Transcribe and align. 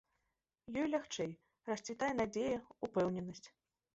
Ёй 0.83 0.87
лягчэй, 0.93 1.31
расцвітае 1.69 2.09
надзея, 2.21 2.57
упэўненасць. 2.87 3.45